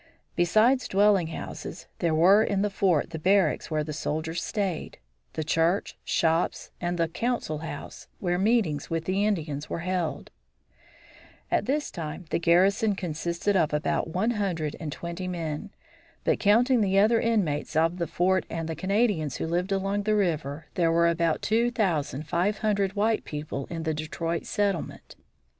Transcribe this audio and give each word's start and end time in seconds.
Besides 0.35 0.87
dwelling 0.87 1.27
houses, 1.27 1.85
there 1.99 2.15
were 2.15 2.43
in 2.43 2.63
the 2.63 2.71
fort 2.71 3.11
the 3.11 3.19
barracks 3.19 3.69
where 3.69 3.83
the 3.83 3.93
soldiers 3.93 4.41
stayed, 4.41 4.97
the 5.33 5.43
church, 5.43 5.95
shops, 6.03 6.71
and 6.81 6.97
the 6.97 7.07
council 7.07 7.59
house, 7.59 8.07
where 8.17 8.39
meetings 8.39 8.89
with 8.89 9.05
the 9.05 9.23
Indians 9.23 9.69
were 9.69 9.81
held. 9.85 10.31
At 11.51 11.67
this 11.67 11.91
time 11.91 12.25
the 12.31 12.39
garrison 12.39 12.95
consisted 12.95 13.55
of 13.55 13.75
about 13.75 14.07
one 14.07 14.31
hundred 14.31 14.75
and 14.79 14.91
twenty 14.91 15.27
men. 15.27 15.69
But 16.23 16.39
counting 16.39 16.81
the 16.81 16.97
other 16.97 17.21
inmates 17.21 17.75
of 17.75 17.99
the 17.99 18.07
fort 18.07 18.47
and 18.49 18.67
the 18.67 18.75
Canadians 18.75 19.35
who 19.35 19.45
lived 19.45 19.71
along 19.71 20.01
the 20.01 20.15
river, 20.15 20.65
there 20.73 20.91
were 20.91 21.07
about 21.09 21.43
two 21.43 21.69
thousand 21.69 22.27
five 22.27 22.57
hundred 22.65 22.93
white 22.93 23.23
people 23.23 23.67
in 23.69 23.83
the 23.83 23.93
Detroit 23.93 24.47
settlement. 24.47 25.15